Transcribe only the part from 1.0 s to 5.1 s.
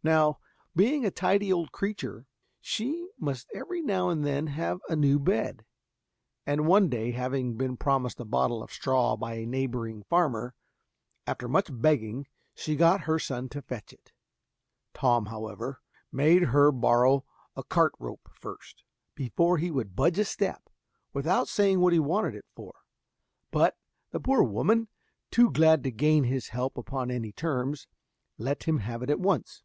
a tidy old creature, she must every now and then have a